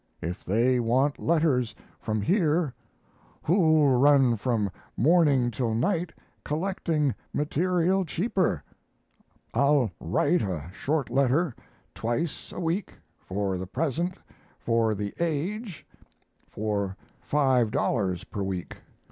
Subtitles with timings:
[0.23, 2.73] If they want letters from here
[3.43, 6.11] who'll run from morning till night
[6.43, 8.63] collecting material cheaper?
[9.53, 11.53] I'll write a short letter
[11.93, 14.15] twice a week, for the present
[14.57, 15.85] for the 'Age',
[16.49, 16.97] for
[17.29, 18.77] $5 per week.